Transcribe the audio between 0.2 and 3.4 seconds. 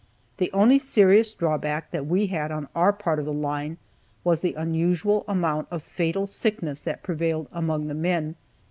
The only serious drawback that we had on our part of the